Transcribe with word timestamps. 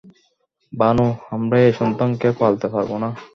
ভানু, 0.73 1.05
আমরা 1.29 1.57
এই 1.65 1.73
সন্তানকে 1.79 2.27
পালতে 2.39 2.67
পারব 2.67 2.91
না। 3.03 3.09